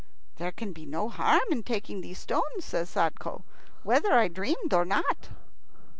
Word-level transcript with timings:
"There 0.37 0.51
can 0.51 0.73
be 0.73 0.87
no 0.87 1.09
harm 1.09 1.43
in 1.51 1.61
taking 1.61 2.01
these 2.01 2.17
stones," 2.17 2.65
says 2.65 2.89
Sadko, 2.89 3.43
"whether 3.83 4.11
I 4.13 4.29
dreamed 4.29 4.73
or 4.73 4.83
not." 4.83 5.29